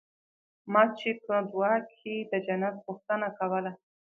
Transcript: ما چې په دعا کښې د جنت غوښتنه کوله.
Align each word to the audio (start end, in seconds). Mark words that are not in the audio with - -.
ما 0.71 0.83
چې 0.97 1.09
په 1.25 1.35
دعا 1.51 1.73
کښې 1.87 2.15
د 2.31 2.33
جنت 2.45 2.75
غوښتنه 2.85 3.27
کوله. 3.39 3.71